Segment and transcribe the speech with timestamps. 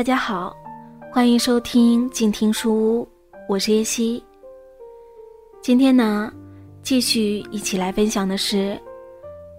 [0.00, 0.56] 大家好，
[1.12, 3.08] 欢迎收听静听书屋，
[3.46, 4.24] 我是叶希。
[5.60, 6.32] 今天呢，
[6.82, 8.80] 继续一起来分享的是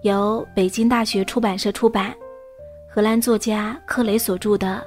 [0.02, 2.12] 由北京大学出版社出版、
[2.92, 4.84] 荷兰作家克雷所著的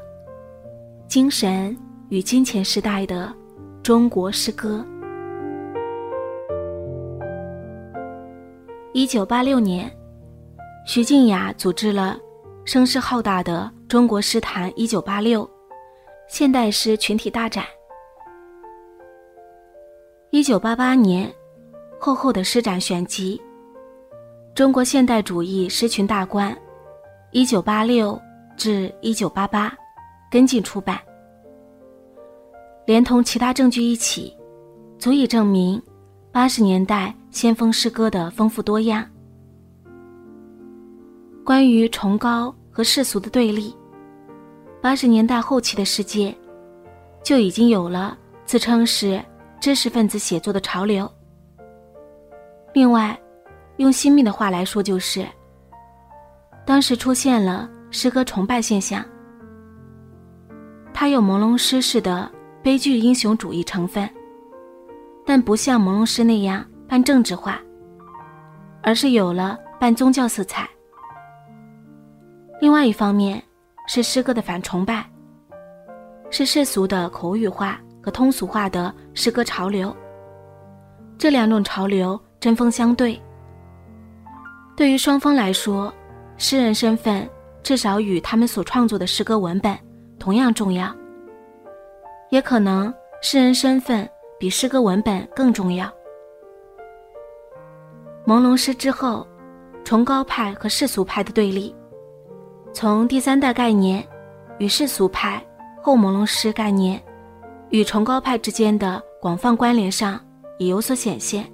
[1.10, 1.74] 《精神
[2.10, 3.34] 与金钱时代的
[3.82, 4.86] 中国诗歌》。
[8.92, 9.90] 一九八六年，
[10.86, 12.20] 徐静雅组织了。
[12.66, 15.48] 声势浩大的中国诗坛一九八六，
[16.28, 17.64] 现代诗群体大展。
[20.32, 21.32] 一九八八年，
[22.00, 23.40] 厚厚的诗展选集，
[24.56, 26.52] 《中国现代主义诗群大观》，
[27.32, 28.20] 一九八六
[28.58, 29.72] 至一九八八，
[30.30, 31.00] 跟进出版。
[32.88, 34.36] 连同其他证据一起，
[34.98, 35.82] 足以证明
[36.32, 39.08] 八十年代先锋诗歌的丰富多样。
[41.46, 43.74] 关于崇高和世俗的对立，
[44.86, 46.32] 八十年代后期的世界
[47.24, 49.20] 就已经有了自称是
[49.60, 51.12] 知识分子写作的潮流。
[52.72, 53.20] 另外，
[53.78, 55.26] 用新密的话来说，就是
[56.68, 59.04] 当时出现了诗歌崇拜现象。
[60.94, 64.08] 它有朦胧诗式的悲剧英雄主义成分，
[65.26, 67.60] 但不像朦胧诗那样半政治化，
[68.84, 70.70] 而是有了半宗教色彩。
[72.62, 73.42] 另外一方面，
[73.88, 75.06] 是诗歌的反崇拜，
[76.30, 79.96] 是世俗的口语化和通俗化的诗歌潮流。
[81.18, 83.22] 这两种潮流针锋相对。
[84.76, 85.94] 对于双方来说，
[86.38, 87.30] 诗人身份
[87.64, 89.78] 至少与他们所创作的诗歌文本
[90.20, 90.94] 同样重要，
[92.30, 95.90] 也可能诗人身份比诗歌文本更重要。
[98.26, 99.26] 朦胧诗之后，
[99.86, 101.74] 崇高派和世俗派的对立。
[102.76, 104.06] 从第三代概念
[104.58, 105.42] 与世俗派
[105.82, 107.02] 后朦胧诗概念
[107.70, 110.20] 与崇高派之间的广泛关联上
[110.60, 111.50] 也有所显现。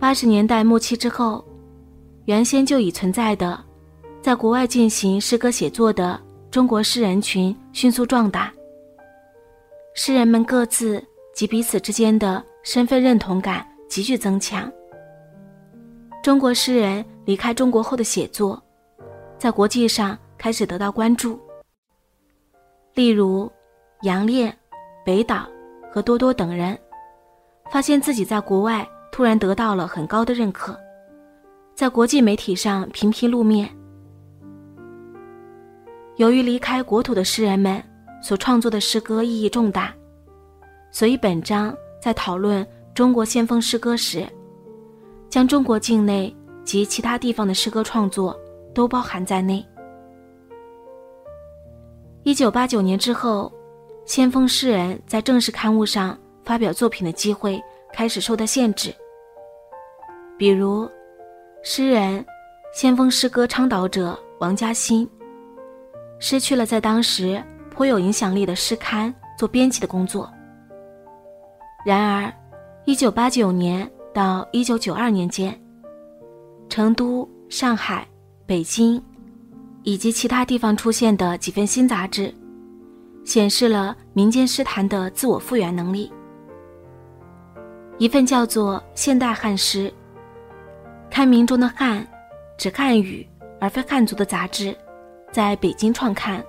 [0.00, 1.44] 八十年代末期之后，
[2.24, 3.56] 原先就已存在的，
[4.20, 6.20] 在国外进行诗歌写作的
[6.50, 8.52] 中国诗人群迅速壮大，
[9.94, 11.00] 诗人们各自
[11.32, 14.68] 及彼此之间的身份认同感急剧增强。
[16.20, 18.58] 中国诗人离开中国后的写作，
[19.36, 21.38] 在国际上开始得到关注。
[22.94, 23.52] 例如，
[24.00, 24.56] 杨炼、
[25.04, 25.46] 北岛
[25.92, 26.78] 和多多等人，
[27.70, 30.74] 发现自己在国外突然得到了很高的认可，
[31.74, 33.68] 在国际媒体上频频露面。
[36.16, 37.84] 由于离开国土的诗人们
[38.22, 39.94] 所创作的诗歌意义重大，
[40.90, 44.26] 所以本章在讨论中国先锋诗歌时。
[45.28, 46.34] 将中国境内
[46.68, 48.38] 及其他地方的诗歌创作
[48.74, 49.64] 都包含在内。
[52.24, 53.50] 一九八九年之后，
[54.04, 57.58] 先锋诗人在正式刊物上发表作品的机会
[57.90, 58.94] 开始受到限制。
[60.36, 60.86] 比如，
[61.62, 62.22] 诗人、
[62.74, 65.08] 先锋诗歌倡导者王嘉欣，
[66.18, 70.30] 失去了在当时颇有影响力的诗刊做编辑的工作。
[71.82, 72.30] 然而，
[72.84, 73.90] 一九八九年。
[74.14, 75.56] 到一九九二年间，
[76.68, 78.06] 成都、上海、
[78.46, 79.02] 北京，
[79.82, 82.32] 以及其他地方出现的几份新杂志，
[83.24, 86.12] 显示了民间诗坛的自我复原能力。
[87.96, 89.90] 一份叫做《现代汉诗》，
[91.10, 92.06] 刊名中的“汉”
[92.58, 93.26] 指汉语
[93.60, 94.76] 而非汉族的杂志，
[95.32, 96.44] 在北京创刊，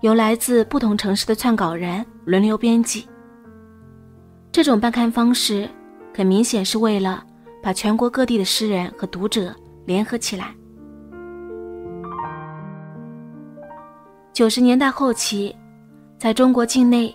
[0.00, 3.08] 由来自不同城市的撰稿人轮流编辑。
[4.52, 5.68] 这种办刊方式。
[6.12, 7.24] 很明显是为了
[7.62, 9.54] 把全国各地的诗人和读者
[9.84, 10.54] 联合起来。
[14.32, 15.54] 九十年代后期，
[16.18, 17.14] 在中国境内，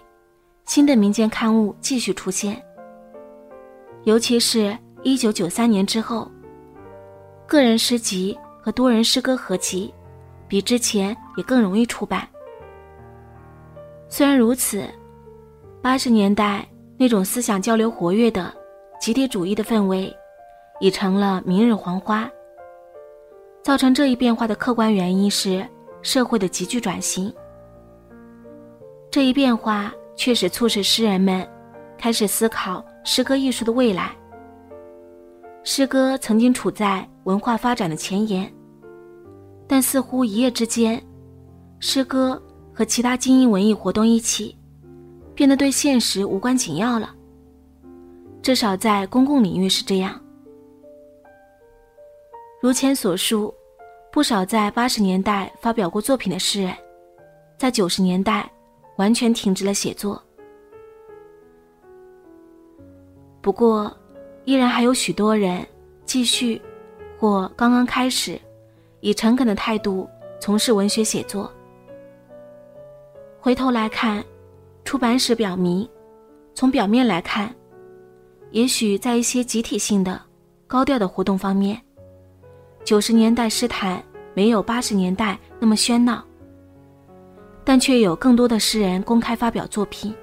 [0.66, 2.61] 新的民间刊物继续出现，
[4.03, 6.30] 尤其是一九九三年之后，
[7.47, 9.94] 个人诗集和多人诗歌合集
[10.47, 12.27] 比之前也更容易出版。
[14.07, 14.83] 虽然如此，
[15.81, 18.53] 八十年代那种思想交流活跃的。
[18.97, 20.12] 集体主义的氛围，
[20.80, 22.30] 已成了明日黄花。
[23.63, 25.66] 造成这一变化的客观原因是
[26.01, 27.33] 社会的急剧转型。
[29.10, 31.48] 这一变化确实促使诗人们
[31.98, 34.12] 开始思考诗歌艺术的未来。
[35.63, 38.54] 诗歌曾经处在文化发展的前沿，
[39.68, 41.01] 但似乎一夜之间，
[41.80, 42.39] 诗歌
[42.71, 44.56] 和其他精英文艺活动一起，
[45.33, 47.16] 变得对现实无关紧要了。
[48.44, 50.21] 至少在公共领域是这样。
[52.65, 53.53] 如前所述，
[54.12, 56.73] 不少在八十年代发表过作品的诗人，
[57.59, 58.51] 在九十年代
[58.95, 60.19] 完全停止了写作。
[63.39, 63.95] 不过，
[64.45, 65.63] 依然还有许多人
[66.06, 66.59] 继续
[67.19, 68.41] 或刚刚开始，
[69.00, 70.09] 以诚恳的态度
[70.41, 71.53] 从事文学写作。
[73.39, 74.25] 回头来看，
[74.83, 75.88] 出版史表明，
[76.56, 77.56] 从表面来看，
[78.50, 80.19] 也许在一些集体性的、
[80.65, 81.79] 高调的活动方面。
[82.85, 84.01] 九十年代诗坛
[84.35, 86.23] 没有八十年代那么喧闹，
[87.63, 90.13] 但却有更多的诗人公开发表作品，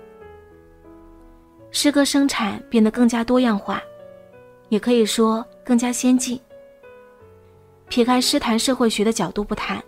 [1.72, 3.82] 诗歌生产变得更加多样化，
[4.68, 6.40] 也可以说更加先进。
[7.88, 9.82] 撇开诗坛社会学的角度不谈，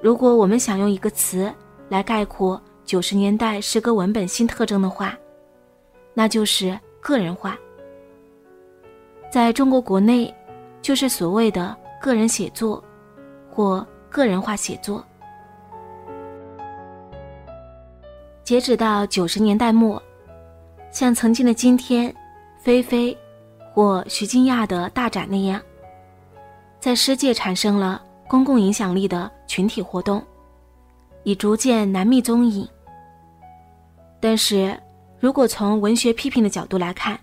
[0.00, 1.52] 如果我们想用一个词
[1.90, 5.14] 来概括九十年代诗歌文本新特征的话，
[6.14, 7.58] 那就是个人化。
[9.30, 10.34] 在中国国内。
[10.84, 12.84] 就是所谓的个人写作，
[13.50, 15.02] 或个人化写作。
[18.42, 20.00] 截止到九十年代末，
[20.90, 22.14] 像曾经的今天、
[22.58, 23.16] 菲菲
[23.72, 25.58] 或徐静亚的大展那样，
[26.78, 30.22] 在世界产生了公共影响力的群体活动，
[31.22, 32.68] 已逐渐难觅踪影。
[34.20, 34.78] 但是，
[35.18, 37.18] 如果从文学批评的角度来看，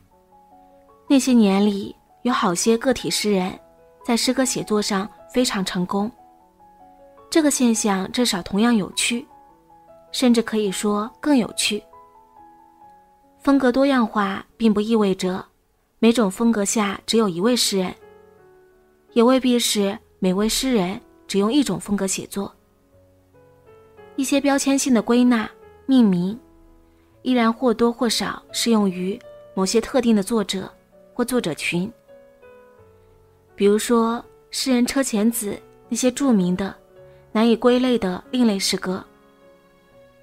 [1.07, 1.95] 那些年里。
[2.23, 3.57] 有好些个体诗人，
[4.05, 6.11] 在诗歌写作上非常成功。
[7.29, 9.25] 这个现象至少同样有趣，
[10.11, 11.81] 甚至可以说更有趣。
[13.39, 15.43] 风格多样化并不意味着
[15.97, 17.95] 每种风格下只有一位诗人，
[19.13, 22.53] 也未必是每位诗人只用一种风格写作。
[24.15, 25.49] 一些标签性的归纳、
[25.87, 26.39] 命名，
[27.23, 29.19] 依然或多或少适用于
[29.55, 30.71] 某些特定的作者
[31.15, 31.91] 或作者群。
[33.61, 35.55] 比如说，诗人车前子
[35.87, 36.73] 那些著名的、
[37.31, 39.05] 难以归类的另类诗歌，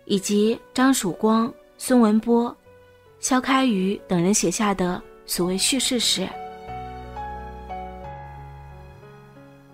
[0.06, 2.52] 以及张曙光、孙文波、
[3.20, 6.29] 萧开瑜等人写下的所谓叙事诗。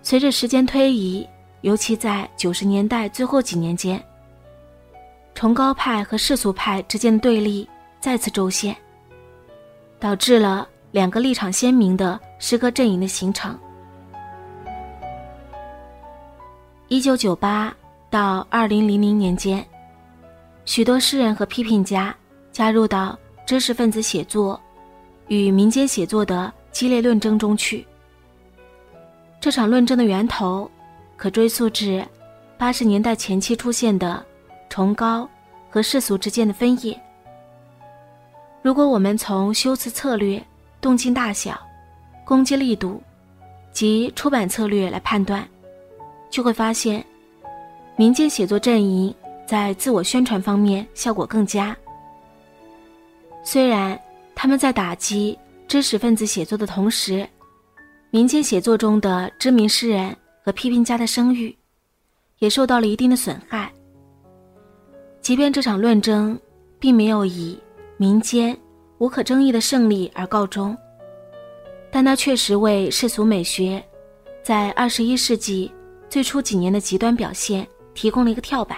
[0.03, 1.27] 随着时间推移，
[1.61, 3.99] 尤其在九十年代最后几年间，
[5.33, 7.67] 崇高派和世俗派之间的对立
[7.99, 8.77] 再次周现，
[9.99, 10.69] 导致了。
[10.91, 13.57] 两个立场鲜明的诗歌阵营的形成。
[16.87, 17.75] 一九九八
[18.09, 19.65] 到二零零零年间，
[20.65, 22.15] 许多诗人和批评家
[22.51, 24.61] 加入到知识分子写作
[25.27, 27.85] 与民间写作的激烈论争中去。
[29.39, 30.69] 这场论争的源头
[31.17, 32.05] 可追溯至
[32.57, 34.23] 八十年代前期出现的
[34.69, 35.27] 崇高
[35.69, 36.99] 和世俗之间的分野。
[38.61, 40.43] 如果我们从修辞策略，
[40.81, 41.59] 动静大小、
[42.25, 43.01] 攻击力度
[43.71, 45.47] 及出版策略来判断，
[46.29, 47.05] 就会发现，
[47.95, 49.13] 民间写作阵营
[49.45, 51.77] 在自我宣传方面效果更佳。
[53.43, 53.99] 虽然
[54.33, 55.37] 他们在打击
[55.67, 57.27] 知识分子写作的同时，
[58.09, 61.55] 民间写作中的知名诗人和批评家的声誉
[62.39, 63.71] 也受到了一定的损害。
[65.21, 66.37] 即便这场论争
[66.79, 67.57] 并没有以
[67.97, 68.57] 民间。
[68.97, 70.75] 无可争议的胜利而告终，
[71.95, 73.81] 但它确实为世俗美学
[74.43, 75.73] 在二十一世纪
[76.09, 78.77] 最初几年的极端表现提供了一个跳板。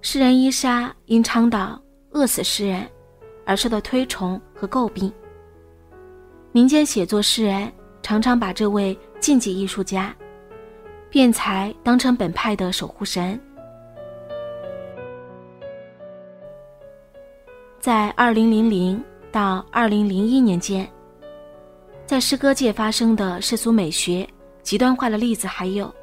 [0.00, 1.76] 诗人伊莎因倡导
[2.14, 2.88] “饿死诗人”
[3.44, 5.12] 而受到推崇和诟病。
[6.52, 7.68] 民间写作诗人
[8.02, 10.14] 常常把这位禁忌艺术家
[11.10, 13.36] 辩才当成本派的守护神。
[17.80, 19.02] 在二零零零
[19.32, 20.88] 到二零零一年间，
[22.08, 24.26] 在诗歌界发生的世俗美学
[24.62, 25.94] 极端化的例子还有：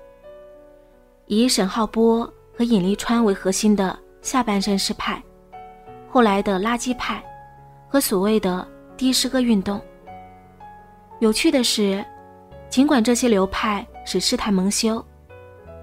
[1.25, 5.19] 以沈浩波和尹立川为核心的下半身诗派，
[6.07, 7.23] 后来的垃圾派，
[7.89, 9.81] 和所谓的低诗歌运动。
[11.21, 12.05] 有趣的是，
[12.69, 15.03] 尽管这些流派使诗坛蒙羞，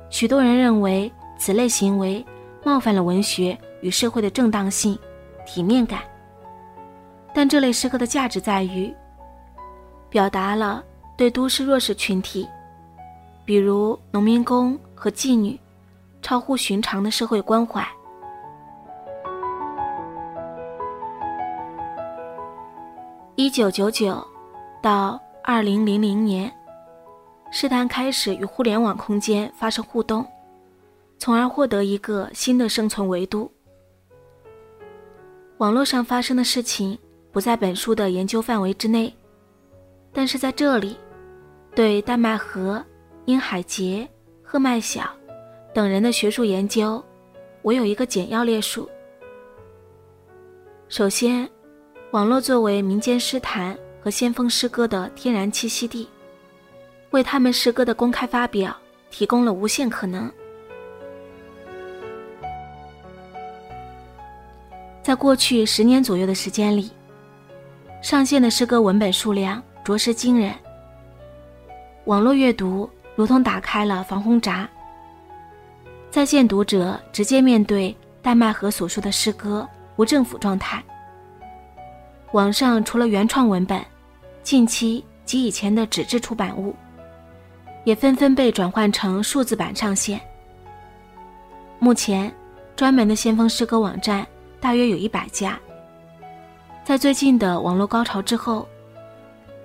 [0.08, 2.24] 许多人认为此类行为
[2.62, 4.96] 冒犯了文学与社会的正当性。
[5.44, 5.98] 体面感，
[7.34, 8.94] 但这类诗歌的价值在于，
[10.12, 10.84] 表达了
[11.16, 12.46] 对都市弱势群体，
[13.46, 15.58] 比如农民工和妓女，
[16.20, 17.82] 超乎寻常的社会关怀。
[23.36, 24.22] 一九九九
[24.82, 26.52] 到二零零零年，
[27.50, 30.26] 诗坛开始与互联网空间发生互动，
[31.16, 33.50] 从而获得一个新的生存维度。
[35.56, 36.98] 网络上发生的事情
[37.32, 39.14] 不在本书的研究范围之内，
[40.12, 40.96] 但是在这里，
[41.74, 42.84] 对丹麦和、
[43.24, 44.06] 殷海杰、
[44.42, 45.10] 贺麦晓
[45.74, 47.02] 等人的学术研究，
[47.62, 48.88] 我有一个简要列述。
[50.88, 51.48] 首先，
[52.10, 56.06] 网络作为民间诗坛和先锋诗歌的天然栖息地，
[57.10, 58.76] 为他们诗歌的公开发表
[59.10, 60.30] 提供了无限可能。
[65.02, 66.90] 在过去十年左右的时间里，
[68.02, 70.54] 上线的诗歌文本数量着实惊人。
[72.04, 74.68] 网络阅读如同打开了防洪闸，
[76.10, 80.82] 在线读者直接面对戴麦和所说的诗歌无政府状态。
[82.32, 83.84] 网上除了原创文本，
[84.42, 86.74] 近期及以前的纸质出版物，
[87.84, 90.20] 也纷纷被转换成数字版上线。
[91.78, 92.32] 目前，
[92.74, 94.26] 专门的先锋诗歌网站。
[94.62, 95.58] 大约有一百家。
[96.84, 98.64] 在最近的网络高潮之后，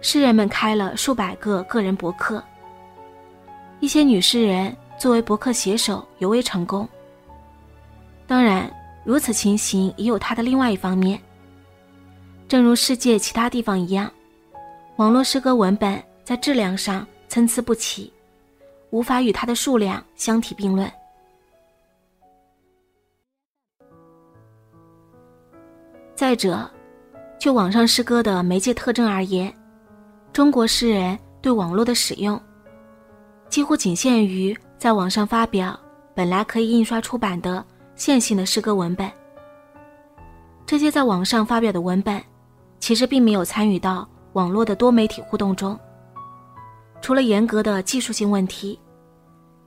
[0.01, 2.43] 诗人们开了数百个个人博客。
[3.79, 6.87] 一些女诗人作为博客写手尤为成功。
[8.25, 8.71] 当然，
[9.03, 11.19] 如此情形也有它的另外一方面。
[12.47, 14.11] 正如世界其他地方一样，
[14.95, 18.11] 网络诗歌文本在质量上参差不齐，
[18.89, 20.91] 无法与它的数量相提并论。
[26.15, 26.69] 再者，
[27.37, 29.53] 就网上诗歌的媒介特征而言，
[30.37, 32.39] 中国诗人对网络的使用，
[33.49, 35.75] 几乎仅限于在网上发表
[36.13, 37.65] 本来可以印刷出版的
[37.95, 39.11] 线性的诗歌文本。
[40.63, 42.21] 这些在网上发表的文本，
[42.79, 45.75] 其实并没有参与到网络的多媒体互动中。
[47.01, 48.79] 除了严格的技术性问题，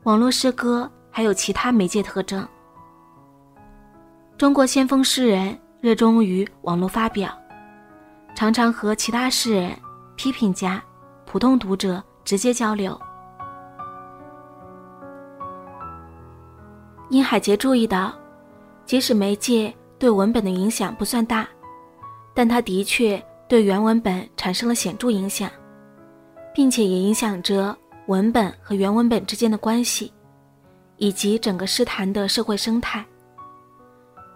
[0.04, 2.46] 网络诗歌还有其他媒介特征。
[4.38, 5.58] 中国先锋诗人。
[5.80, 7.36] 热衷于网络发表，
[8.36, 9.74] 常常和其他诗人、
[10.20, 10.84] 批评家、
[11.24, 13.00] 普通读者直接交流。
[17.08, 18.12] 殷海杰注意到，
[18.84, 21.48] 即使媒介对文本的影响不算大，
[22.34, 25.50] 但它的确对原文本产生了显著影响，
[26.54, 27.74] 并且也影响着
[28.06, 30.12] 文本和原文本之间的关系，
[30.98, 33.02] 以及整个诗坛的社会生态。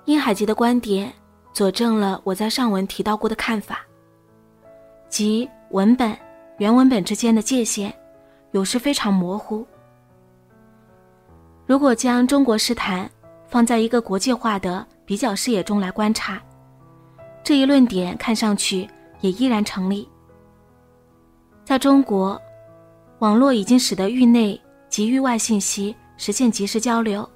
[0.07, 1.13] 殷海杰的观点。
[1.53, 3.87] 佐证了我在上文提到过的看法，
[5.09, 6.17] 即文本、
[6.59, 7.93] 原文本之间的界限
[8.53, 9.67] 有时非常模糊。
[11.67, 13.11] 如果将中国诗坛
[13.49, 16.41] 放在一个国际化的比较视野中来观察，
[17.43, 18.89] 这一论点看上去
[19.21, 20.09] 也依然成立。
[21.65, 22.41] 在中国，
[23.19, 27.29] 网络已经使得域内及域外信息实现及时交流，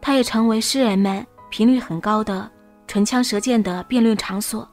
[0.00, 2.50] 它也成为诗人们频率很高的。
[2.88, 4.68] 唇枪舌剑的辩论场所。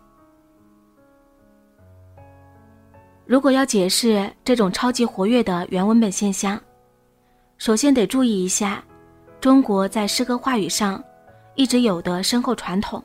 [3.27, 6.57] 如果要解释这种超级活跃的原文本现象，
[7.57, 8.81] 首先得注意一下
[9.41, 11.03] 中国在诗歌话语上
[11.55, 13.03] 一直有的深厚传统。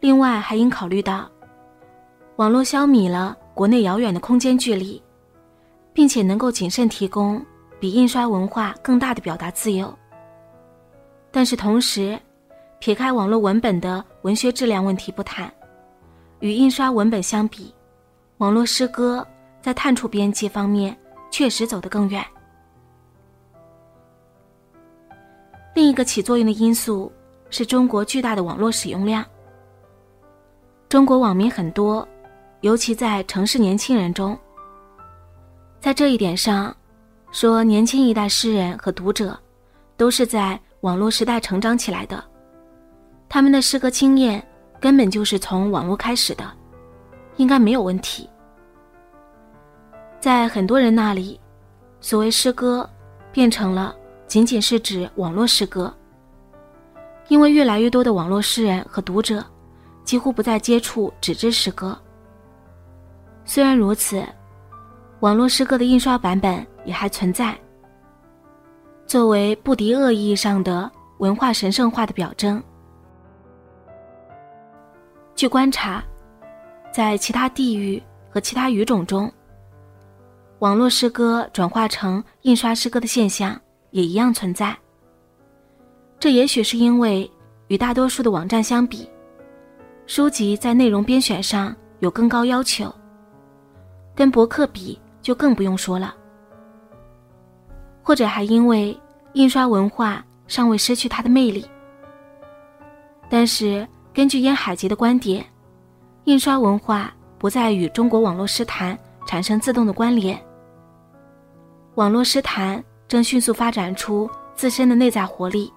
[0.00, 1.26] 另外，还应考虑到
[2.36, 5.02] 网络消弭了国内遥远的空间距离，
[5.94, 7.42] 并且能够谨慎提供
[7.80, 9.92] 比印刷文化更大的表达自由。
[11.30, 12.18] 但是同时，
[12.78, 15.50] 撇开网络文本的文学质量问题不谈，
[16.40, 17.74] 与印刷文本相比，
[18.38, 19.26] 网络诗歌
[19.60, 20.96] 在探出边界方面
[21.30, 22.24] 确实走得更远。
[25.74, 27.12] 另一个起作用的因素
[27.50, 29.24] 是中国巨大的网络使用量。
[30.88, 32.06] 中国网民很多，
[32.60, 34.38] 尤其在城市年轻人中。
[35.80, 36.74] 在这一点上，
[37.32, 39.38] 说年轻一代诗人和读者
[39.96, 42.22] 都是在网络时代成长起来的。
[43.28, 44.44] 他们的诗歌经验
[44.80, 46.50] 根本就是从网络开始的，
[47.38, 48.28] 应该没有问题。
[50.20, 51.40] 在很多人那里，
[52.00, 52.88] 所谓诗歌
[53.32, 55.92] 变成了仅仅是指网络诗歌，
[57.28, 59.42] 因为越来越多的网络诗人和读者
[60.04, 61.98] 几乎不再接触纸质诗歌。
[63.44, 64.22] 虽然如此，
[65.20, 67.56] 网络诗歌的印刷版本也还存在，
[69.06, 72.62] 作为不敌恶意义上的文化神圣化的表征。
[75.34, 76.02] 据观察，
[76.98, 79.32] 在其他地域和其他语种中，
[80.58, 83.56] 网络诗歌转化成印刷诗歌的现象
[83.92, 84.76] 也一样存在。
[86.18, 87.30] 这也许是因为
[87.68, 89.08] 与大多数的网站相比，
[90.08, 92.92] 书籍在内容编选上有更高要求，
[94.12, 96.12] 跟博客比就更不用说了。
[98.02, 99.00] 或者还因为
[99.34, 101.64] 印刷文化尚未失去它的魅力，
[103.30, 103.86] 但是。
[104.14, 105.46] 根据燕海杰的观点，
[106.28, 110.38] 印刷文化不再与中国网络诗坛产生自动的关联。
[111.94, 115.72] 网络诗坛正迅速发展出自身的内在活力。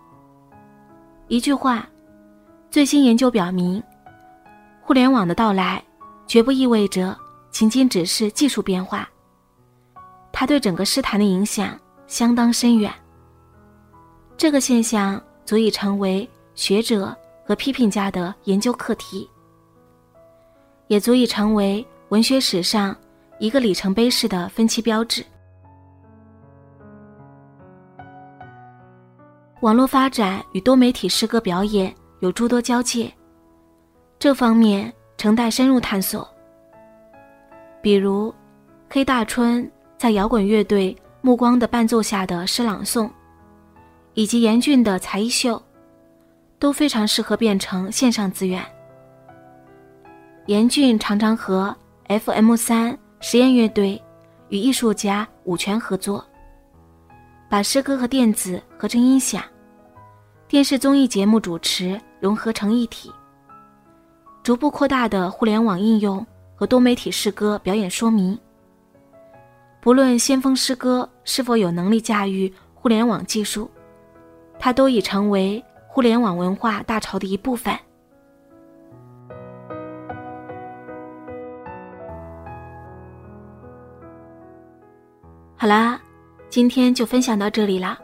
[1.30, 1.88] 一句话，
[2.70, 3.82] 最新研究表明，
[4.82, 5.82] 互联网的到来
[6.28, 7.18] 绝不意味着
[7.50, 9.08] 仅仅只是技术变化，
[10.34, 12.94] 它对整个诗坛的影响相当深远。
[14.36, 17.16] 这个现象足以成为学者
[17.48, 19.30] 和批评家的研究课题，
[20.92, 22.94] 也足以成为文学史上
[23.40, 25.24] 一个里程碑式的分期标志。
[29.62, 33.10] 网络发展与多媒体诗歌表演有诸多交界，
[34.20, 36.30] 这方面承待深入探索。
[37.82, 38.34] 比如，
[38.90, 43.10] 黑大春在摇滚乐队目光的伴奏下的诗朗诵，
[44.14, 45.64] 以及严峻的才艺秀，
[46.60, 48.62] 都非常适合变成线上资源。
[50.48, 51.76] 严峻常常和
[52.08, 54.02] FM 三实验乐队
[54.50, 56.26] 与艺术家五泉合作。
[57.48, 59.44] 把诗歌和电子合成音响，
[60.48, 63.12] 电视综艺节目主持融合成一体，
[64.42, 68.38] 逐步扩大的互联网应用和多媒体诗歌表演说明。
[69.80, 73.70] 不论先锋诗歌是否有能力驾驭互联网技术，
[74.58, 77.78] 它都已成为互联网文化大潮的一部分。
[85.62, 86.02] 好啦。
[86.50, 87.96] 今天就分享到这里啦。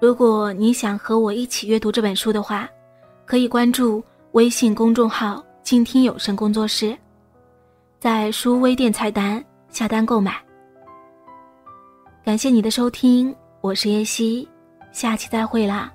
[0.00, 2.66] 如果你想和我一起阅读这本书的话，
[3.26, 4.02] 可以关注
[4.32, 6.96] 微信公众号“静听有声工作室”，
[8.00, 10.42] 在书微店菜单下单购买。
[12.24, 14.48] 感谢你的收听，我是叶希，
[14.90, 15.92] 下期再会啦。